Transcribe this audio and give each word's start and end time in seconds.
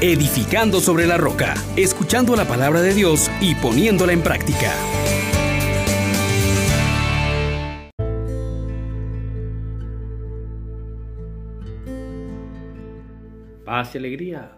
edificando 0.00 0.78
sobre 0.78 1.08
la 1.08 1.16
roca, 1.16 1.54
escuchando 1.76 2.36
la 2.36 2.46
palabra 2.46 2.82
de 2.82 2.94
Dios 2.94 3.28
y 3.40 3.56
poniéndola 3.56 4.12
en 4.12 4.22
práctica. 4.22 4.72
Paz 13.64 13.94
y 13.94 13.98
alegría. 13.98 14.52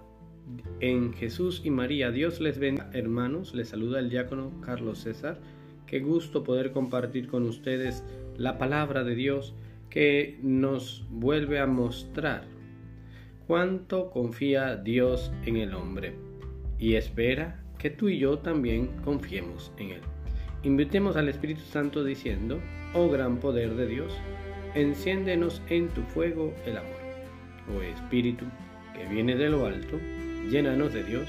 En 0.80 1.14
Jesús 1.14 1.62
y 1.64 1.70
María, 1.70 2.10
Dios 2.10 2.40
les 2.40 2.58
bendiga. 2.58 2.90
Hermanos, 2.92 3.54
les 3.54 3.68
saluda 3.68 3.98
el 3.98 4.10
diácono 4.10 4.60
Carlos 4.60 4.98
César. 4.98 5.40
Qué 5.86 6.00
gusto 6.00 6.44
poder 6.44 6.72
compartir 6.72 7.28
con 7.28 7.44
ustedes 7.44 8.04
la 8.36 8.58
palabra 8.58 9.04
de 9.04 9.14
Dios 9.14 9.54
que 9.88 10.38
nos 10.42 11.04
vuelve 11.10 11.60
a 11.60 11.66
mostrar 11.66 12.59
cuánto 13.50 14.10
confía 14.10 14.76
Dios 14.76 15.32
en 15.44 15.56
el 15.56 15.74
hombre 15.74 16.14
y 16.78 16.94
espera 16.94 17.60
que 17.78 17.90
tú 17.90 18.08
y 18.08 18.16
yo 18.16 18.38
también 18.38 18.92
confiemos 19.04 19.72
en 19.76 19.90
él. 19.90 20.00
Invitemos 20.62 21.16
al 21.16 21.28
Espíritu 21.28 21.62
Santo 21.62 22.04
diciendo, 22.04 22.60
oh 22.94 23.08
gran 23.08 23.38
poder 23.40 23.74
de 23.74 23.88
Dios, 23.88 24.16
enciéndenos 24.76 25.62
en 25.68 25.88
tu 25.88 26.02
fuego 26.02 26.54
el 26.64 26.76
amor. 26.76 27.00
Oh 27.76 27.82
Espíritu, 27.82 28.44
que 28.94 29.12
viene 29.12 29.34
de 29.34 29.50
lo 29.50 29.66
alto, 29.66 29.98
llénanos 30.48 30.94
de 30.94 31.02
Dios. 31.02 31.28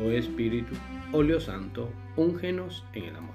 Oh 0.00 0.12
Espíritu, 0.12 0.76
óleo 1.10 1.40
santo, 1.40 1.90
úngenos 2.14 2.84
en 2.92 3.02
el 3.02 3.16
amor. 3.16 3.34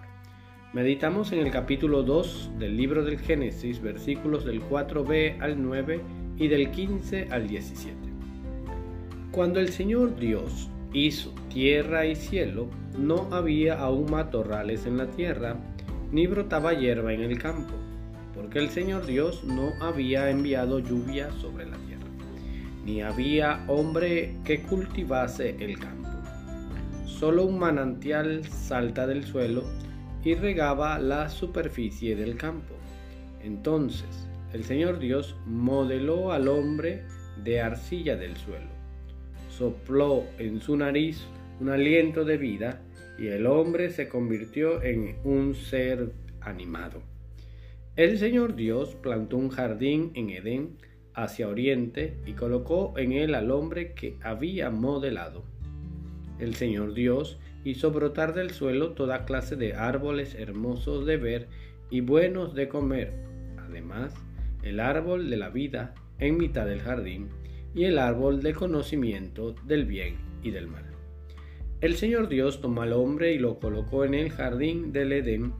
Meditamos 0.71 1.33
en 1.33 1.39
el 1.39 1.51
capítulo 1.51 2.03
2 2.03 2.51
del 2.57 2.77
libro 2.77 3.03
del 3.03 3.19
Génesis, 3.19 3.81
versículos 3.81 4.45
del 4.45 4.61
4b 4.61 5.41
al 5.41 5.61
9 5.61 5.99
y 6.37 6.47
del 6.47 6.71
15 6.71 7.27
al 7.29 7.49
17. 7.49 8.12
Cuando 9.33 9.59
el 9.59 9.69
Señor 9.69 10.15
Dios 10.15 10.69
hizo 10.93 11.33
tierra 11.51 12.05
y 12.05 12.15
cielo, 12.15 12.69
no 12.95 13.29
había 13.31 13.79
aún 13.79 14.11
matorrales 14.11 14.85
en 14.85 14.97
la 14.97 15.07
tierra, 15.07 15.57
ni 16.11 16.27
brotaba 16.27 16.75
hierba 16.75 17.13
en 17.13 17.21
el 17.21 17.39
campo, 17.39 17.73
porque 18.35 18.59
el 18.59 18.69
Señor 18.69 19.07
Dios 19.07 19.43
no 19.43 19.71
había 19.81 20.29
enviado 20.29 20.77
lluvia 20.77 21.31
sobre 21.41 21.65
la 21.65 21.77
tierra, 21.77 22.05
ni 22.85 23.01
había 23.01 23.65
hombre 23.67 24.35
que 24.45 24.61
cultivase 24.61 25.55
el 25.59 25.79
campo. 25.79 26.09
Solo 27.07 27.45
un 27.45 27.57
manantial 27.57 28.45
salta 28.45 29.07
del 29.07 29.23
suelo 29.23 29.63
y 30.23 30.35
regaba 30.35 30.99
la 30.99 31.27
superficie 31.29 32.15
del 32.15 32.37
campo. 32.37 32.75
Entonces 33.41 34.29
el 34.53 34.63
Señor 34.63 34.99
Dios 34.99 35.35
modeló 35.47 36.31
al 36.31 36.49
hombre 36.49 37.07
de 37.43 37.61
arcilla 37.61 38.15
del 38.15 38.37
suelo, 38.37 38.72
sopló 39.63 40.25
en 40.39 40.59
su 40.59 40.75
nariz 40.75 41.23
un 41.61 41.69
aliento 41.69 42.25
de 42.25 42.35
vida 42.35 42.81
y 43.17 43.27
el 43.27 43.47
hombre 43.47 43.91
se 43.91 44.09
convirtió 44.09 44.83
en 44.83 45.15
un 45.23 45.55
ser 45.55 46.11
animado. 46.41 47.01
El 47.95 48.17
Señor 48.17 48.55
Dios 48.55 48.95
plantó 48.95 49.37
un 49.37 49.47
jardín 49.47 50.11
en 50.15 50.31
Edén 50.31 50.75
hacia 51.13 51.47
oriente 51.47 52.17
y 52.25 52.33
colocó 52.33 52.93
en 52.97 53.13
él 53.13 53.35
al 53.35 53.51
hombre 53.51 53.93
que 53.93 54.17
había 54.21 54.69
modelado. 54.69 55.45
El 56.39 56.55
Señor 56.55 56.93
Dios 56.93 57.39
hizo 57.63 57.89
brotar 57.91 58.33
del 58.33 58.49
suelo 58.49 58.91
toda 58.91 59.23
clase 59.23 59.55
de 59.55 59.75
árboles 59.75 60.35
hermosos 60.35 61.05
de 61.05 61.15
ver 61.15 61.47
y 61.89 62.01
buenos 62.01 62.53
de 62.53 62.67
comer, 62.67 63.13
además 63.65 64.13
el 64.61 64.81
árbol 64.81 65.29
de 65.29 65.37
la 65.37 65.47
vida 65.47 65.93
en 66.19 66.35
mitad 66.35 66.65
del 66.65 66.81
jardín 66.81 67.29
y 67.73 67.85
el 67.85 67.97
árbol 67.97 68.41
de 68.41 68.53
conocimiento 68.53 69.55
del 69.65 69.85
bien 69.85 70.17
y 70.41 70.51
del 70.51 70.67
mal. 70.67 70.85
El 71.81 71.95
Señor 71.95 72.29
Dios 72.29 72.61
tomó 72.61 72.83
al 72.83 72.93
hombre 72.93 73.33
y 73.33 73.39
lo 73.39 73.59
colocó 73.59 74.05
en 74.05 74.13
el 74.13 74.31
jardín 74.31 74.93
del 74.93 75.11
Edén 75.11 75.53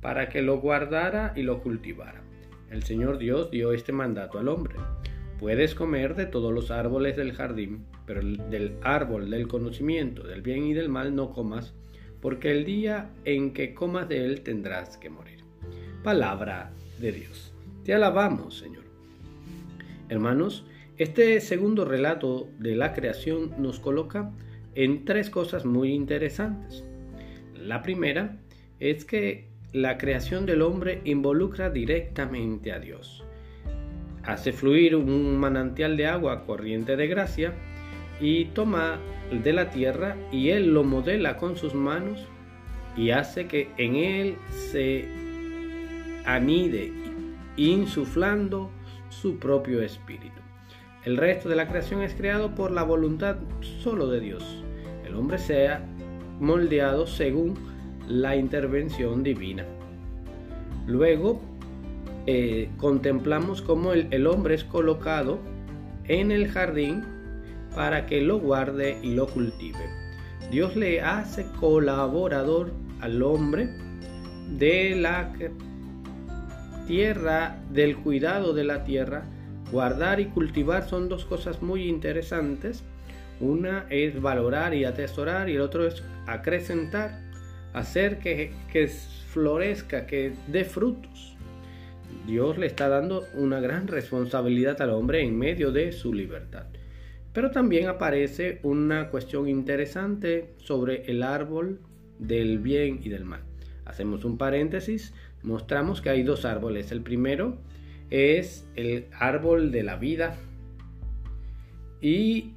para 0.00 0.28
que 0.28 0.40
lo 0.40 0.58
guardara 0.58 1.32
y 1.36 1.42
lo 1.42 1.60
cultivara. 1.62 2.22
El 2.70 2.82
Señor 2.82 3.18
Dios 3.18 3.50
dio 3.50 3.72
este 3.72 3.92
mandato 3.92 4.38
al 4.38 4.48
hombre. 4.48 4.76
Puedes 5.38 5.74
comer 5.74 6.14
de 6.14 6.26
todos 6.26 6.52
los 6.52 6.70
árboles 6.70 7.16
del 7.16 7.32
jardín, 7.32 7.84
pero 8.06 8.22
del 8.22 8.76
árbol 8.82 9.30
del 9.30 9.48
conocimiento 9.48 10.22
del 10.26 10.40
bien 10.40 10.64
y 10.64 10.72
del 10.72 10.88
mal 10.88 11.14
no 11.14 11.30
comas, 11.30 11.74
porque 12.22 12.52
el 12.52 12.64
día 12.64 13.10
en 13.24 13.52
que 13.52 13.74
comas 13.74 14.08
de 14.08 14.24
él 14.24 14.40
tendrás 14.40 14.96
que 14.96 15.10
morir. 15.10 15.40
Palabra 16.02 16.72
de 16.98 17.12
Dios. 17.12 17.52
Te 17.84 17.92
alabamos, 17.92 18.58
Señor. 18.58 18.84
Hermanos, 20.08 20.64
este 20.98 21.40
segundo 21.40 21.84
relato 21.84 22.48
de 22.58 22.74
la 22.74 22.92
creación 22.92 23.54
nos 23.58 23.80
coloca 23.80 24.32
en 24.74 25.04
tres 25.04 25.30
cosas 25.30 25.64
muy 25.64 25.92
interesantes. 25.92 26.84
La 27.54 27.82
primera 27.82 28.38
es 28.80 29.04
que 29.04 29.48
la 29.72 29.98
creación 29.98 30.46
del 30.46 30.62
hombre 30.62 31.00
involucra 31.04 31.70
directamente 31.70 32.72
a 32.72 32.78
Dios 32.78 33.26
hace 34.26 34.52
fluir 34.52 34.96
un 34.96 35.38
manantial 35.38 35.96
de 35.96 36.06
agua 36.06 36.44
corriente 36.44 36.96
de 36.96 37.06
gracia 37.06 37.52
y 38.20 38.46
toma 38.46 38.98
de 39.30 39.52
la 39.52 39.70
tierra 39.70 40.16
y 40.32 40.50
él 40.50 40.74
lo 40.74 40.84
modela 40.84 41.36
con 41.36 41.56
sus 41.56 41.74
manos 41.74 42.26
y 42.96 43.10
hace 43.10 43.46
que 43.46 43.68
en 43.76 43.96
él 43.96 44.36
se 44.50 45.06
anide 46.24 46.92
insuflando 47.56 48.70
su 49.10 49.38
propio 49.38 49.80
espíritu. 49.80 50.45
El 51.06 51.16
resto 51.16 51.48
de 51.48 51.54
la 51.54 51.68
creación 51.68 52.02
es 52.02 52.14
creado 52.14 52.56
por 52.56 52.72
la 52.72 52.82
voluntad 52.82 53.36
solo 53.80 54.08
de 54.08 54.18
Dios. 54.18 54.64
El 55.06 55.14
hombre 55.14 55.38
sea 55.38 55.84
moldeado 56.40 57.06
según 57.06 57.54
la 58.08 58.34
intervención 58.34 59.22
divina. 59.22 59.64
Luego 60.88 61.40
eh, 62.26 62.70
contemplamos 62.78 63.62
cómo 63.62 63.92
el, 63.92 64.26
hombre 64.26 64.56
es 64.56 64.64
colocado 64.64 65.38
en 66.08 66.32
el 66.32 66.48
jardín 66.48 67.04
para 67.76 68.06
que 68.06 68.20
lo 68.20 68.40
guarde 68.40 68.98
y 69.00 69.14
lo 69.14 69.28
cultive. 69.28 69.88
Dios 70.50 70.74
le 70.74 71.02
hace 71.02 71.46
colaborador 71.60 72.72
al 73.00 73.22
hombre 73.22 73.68
de 74.58 74.96
la 74.96 75.32
tierra, 76.88 77.60
del 77.70 77.96
cuidado 77.96 78.54
de 78.54 78.64
la 78.64 78.82
tierra. 78.82 79.24
Guardar 79.72 80.20
y 80.20 80.26
cultivar 80.26 80.88
son 80.88 81.08
dos 81.08 81.24
cosas 81.24 81.62
muy 81.62 81.88
interesantes. 81.88 82.84
Una 83.40 83.86
es 83.90 84.20
valorar 84.20 84.74
y 84.74 84.84
atesorar 84.84 85.48
y 85.48 85.56
el 85.56 85.60
otro 85.60 85.86
es 85.86 86.02
acrecentar, 86.26 87.20
hacer 87.72 88.18
que, 88.18 88.52
que 88.72 88.88
florezca, 88.88 90.06
que 90.06 90.32
dé 90.46 90.64
frutos. 90.64 91.36
Dios 92.26 92.58
le 92.58 92.66
está 92.66 92.88
dando 92.88 93.24
una 93.34 93.60
gran 93.60 93.86
responsabilidad 93.88 94.80
al 94.80 94.90
hombre 94.90 95.22
en 95.22 95.38
medio 95.38 95.72
de 95.72 95.92
su 95.92 96.12
libertad. 96.12 96.66
Pero 97.32 97.50
también 97.50 97.88
aparece 97.88 98.60
una 98.62 99.10
cuestión 99.10 99.48
interesante 99.48 100.54
sobre 100.56 101.02
el 101.10 101.22
árbol 101.22 101.80
del 102.18 102.58
bien 102.60 103.00
y 103.02 103.10
del 103.10 103.24
mal. 103.24 103.42
Hacemos 103.84 104.24
un 104.24 104.38
paréntesis, 104.38 105.12
mostramos 105.42 106.00
que 106.00 106.10
hay 106.10 106.22
dos 106.22 106.44
árboles. 106.44 106.90
El 106.92 107.02
primero 107.02 107.58
es 108.10 108.68
el 108.74 109.06
árbol 109.18 109.72
de 109.72 109.82
la 109.82 109.96
vida 109.96 110.36
y 112.00 112.54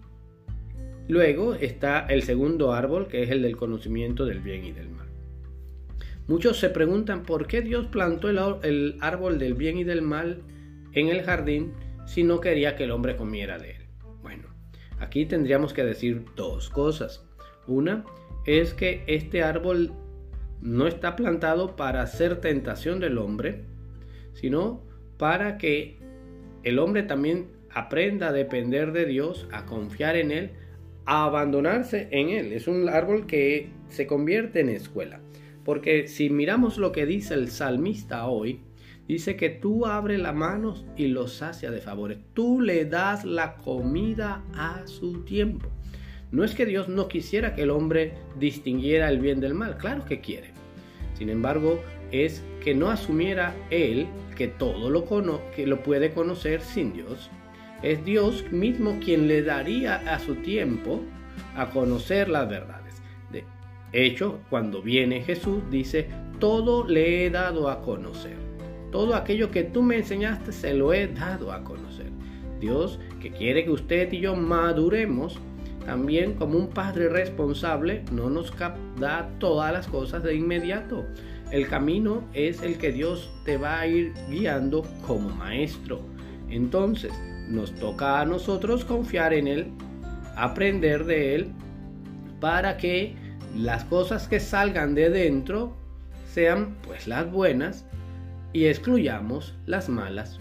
luego 1.08 1.56
está 1.56 2.06
el 2.08 2.24
segundo 2.24 2.74
árbol 2.74 3.08
que 3.08 3.24
es 3.24 3.32
el 3.32 3.42
del 3.42 3.58
conocimiento 3.58 4.26
del 4.26 4.42
bien 4.42 4.66
y 4.66 4.72
del 4.72 4.90
mal. 4.90 5.08
Muchos 6.28 6.60
se 6.60 6.70
preguntan 6.70 7.24
por 7.24 7.48
qué 7.48 7.62
Dios 7.62 7.88
plantó 7.88 8.30
el, 8.30 8.98
árbol 9.02 9.40
del 9.40 9.56
bien 9.56 9.80
y 9.80 9.84
del 9.84 10.04
mal 10.04 10.44
en 10.94 11.08
el 11.08 11.24
jardín 11.24 11.74
si 12.06 12.24
no 12.24 12.40
quería 12.40 12.76
que 12.76 12.84
el 12.84 12.92
hombre 12.92 13.16
comiera 13.16 13.58
de 13.58 13.72
él. 13.72 13.88
Bueno, 14.22 14.44
aquí 15.00 15.26
tendríamos 15.26 15.74
que 15.74 15.84
decir 15.84 16.26
dos 16.36 16.70
cosas. 16.70 17.26
Una 17.66 18.06
es 18.46 18.76
que 18.76 19.04
este 19.08 19.42
árbol 19.42 19.92
no 20.62 20.86
está 20.86 21.16
plantado 21.16 21.76
para 21.76 22.04
hacer 22.04 22.42
tentación 22.42 23.00
del 23.00 23.18
hombre, 23.18 23.66
sino 24.34 24.89
para 25.20 25.58
que 25.58 25.98
el 26.64 26.80
hombre 26.80 27.04
también 27.04 27.48
aprenda 27.72 28.30
a 28.30 28.34
depender 28.34 28.94
de 28.94 29.06
Dios, 29.06 29.48
a 29.52 29.66
confiar 29.66 30.16
en 30.16 30.32
Él, 30.32 30.52
a 31.06 31.26
abandonarse 31.26 32.08
en 32.12 32.30
Él. 32.30 32.54
Es 32.54 32.68
un 32.68 32.88
árbol 32.88 33.28
que 33.28 33.70
se 33.90 34.08
convierte 34.08 34.62
en 34.62 34.70
escuela. 34.70 35.20
Porque 35.66 36.08
si 36.08 36.30
miramos 36.30 36.78
lo 36.78 36.94
que 36.94 37.06
dice 37.06 37.34
el 37.34 37.50
salmista 37.50 38.28
hoy, 38.28 38.62
dice 39.10 39.36
que 39.36 39.50
tú 39.50 39.86
abres 39.86 40.20
la 40.22 40.32
mano 40.32 40.74
y 40.96 41.08
lo 41.08 41.28
sacia 41.28 41.70
de 41.70 41.82
favores. 41.82 42.18
Tú 42.34 42.62
le 42.62 42.86
das 42.86 43.26
la 43.26 43.56
comida 43.58 44.42
a 44.56 44.88
su 44.88 45.26
tiempo. 45.26 45.68
No 46.32 46.46
es 46.46 46.56
que 46.56 46.66
Dios 46.66 46.88
no 46.88 47.10
quisiera 47.10 47.56
que 47.56 47.64
el 47.64 47.72
hombre 47.72 48.14
distinguiera 48.40 49.10
el 49.10 49.20
bien 49.20 49.42
del 49.42 49.54
mal, 49.54 49.78
claro 49.78 50.06
que 50.06 50.22
quiere. 50.22 50.52
Sin 51.16 51.30
embargo, 51.30 51.82
es 52.12 52.44
que 52.64 52.74
no 52.74 52.90
asumiera 52.90 53.56
él 53.70 54.08
que 54.36 54.48
todo 54.48 54.90
lo, 54.90 55.06
que 55.56 55.68
lo 55.68 55.84
puede 55.84 56.12
conocer 56.12 56.62
sin 56.62 56.94
Dios. 56.94 57.30
Es 57.82 58.04
Dios 58.04 58.52
mismo 58.52 59.00
quien 59.04 59.28
le 59.28 59.42
daría 59.42 59.96
a 60.14 60.20
su 60.20 60.36
tiempo 60.36 61.02
a 61.56 61.70
conocer 61.70 62.30
las 62.30 62.50
verdades. 62.50 62.80
De 63.32 64.06
hecho, 64.06 64.40
cuando 64.50 64.82
viene 64.82 65.22
Jesús, 65.22 65.64
dice, 65.72 66.08
todo 66.40 66.88
le 66.88 67.26
he 67.26 67.30
dado 67.30 67.70
a 67.70 67.82
conocer. 67.82 68.38
Todo 68.92 69.16
aquello 69.16 69.52
que 69.52 69.64
tú 69.64 69.82
me 69.82 69.98
enseñaste 69.98 70.52
se 70.52 70.74
lo 70.74 70.94
he 70.94 71.08
dado 71.08 71.52
a 71.52 71.64
conocer. 71.64 72.12
Dios 72.60 73.00
que 73.20 73.32
quiere 73.32 73.64
que 73.64 73.72
usted 73.72 74.12
y 74.12 74.20
yo 74.20 74.36
maduremos, 74.36 75.40
también 75.86 76.34
como 76.34 76.58
un 76.58 76.70
padre 76.70 77.10
responsable, 77.10 78.04
no 78.12 78.30
nos 78.30 78.54
da 79.00 79.30
todas 79.40 79.72
las 79.74 79.88
cosas 79.88 80.24
de 80.24 80.36
inmediato. 80.36 81.06
El 81.52 81.68
camino 81.68 82.24
es 82.34 82.62
el 82.62 82.78
que 82.78 82.92
Dios 82.92 83.32
te 83.44 83.58
va 83.58 83.80
a 83.80 83.88
ir 83.88 84.14
guiando 84.30 84.84
como 85.08 85.30
maestro. 85.30 86.00
Entonces, 86.50 87.12
nos 87.48 87.74
toca 87.76 88.22
a 88.22 88.26
nosotros 88.26 88.86
confiar 88.86 89.34
en 89.34 89.48
Él, 89.48 89.68
aprender 90.36 91.06
de 91.06 91.36
Él, 91.36 91.52
para 92.40 92.78
que 92.78 93.16
las 93.56 93.84
cosas 93.86 94.28
que 94.28 94.40
salgan 94.40 94.94
de 94.94 95.10
dentro 95.10 95.76
sean 96.32 96.78
pues 96.84 97.08
las 97.08 97.32
buenas 97.32 97.86
y 98.54 98.66
excluyamos 98.66 99.56
las 99.66 99.90
malas. 99.90 100.40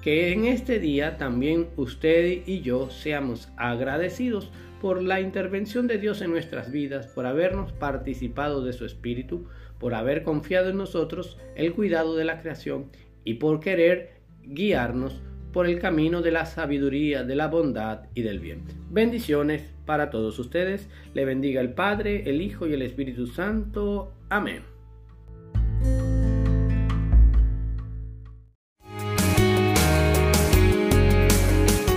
Que 0.00 0.32
en 0.32 0.46
este 0.46 0.78
día 0.78 1.18
también 1.18 1.68
usted 1.76 2.42
y 2.46 2.60
yo 2.62 2.90
seamos 2.90 3.50
agradecidos 3.56 4.50
por 4.84 5.02
la 5.02 5.18
intervención 5.18 5.86
de 5.86 5.96
Dios 5.96 6.20
en 6.20 6.30
nuestras 6.30 6.70
vidas, 6.70 7.06
por 7.06 7.24
habernos 7.24 7.72
participado 7.72 8.62
de 8.62 8.74
su 8.74 8.84
Espíritu, 8.84 9.46
por 9.78 9.94
haber 9.94 10.22
confiado 10.22 10.68
en 10.68 10.76
nosotros 10.76 11.38
el 11.56 11.72
cuidado 11.72 12.16
de 12.16 12.26
la 12.26 12.42
creación 12.42 12.90
y 13.24 13.34
por 13.36 13.60
querer 13.60 14.10
guiarnos 14.42 15.22
por 15.54 15.66
el 15.66 15.78
camino 15.80 16.20
de 16.20 16.32
la 16.32 16.44
sabiduría, 16.44 17.24
de 17.24 17.34
la 17.34 17.46
bondad 17.46 18.00
y 18.14 18.20
del 18.20 18.40
bien. 18.40 18.60
Bendiciones 18.90 19.72
para 19.86 20.10
todos 20.10 20.38
ustedes. 20.38 20.86
Le 21.14 21.24
bendiga 21.24 21.62
el 21.62 21.72
Padre, 21.72 22.28
el 22.28 22.42
Hijo 22.42 22.66
y 22.66 22.74
el 22.74 22.82
Espíritu 22.82 23.26
Santo. 23.26 24.12
Amén. 24.28 24.73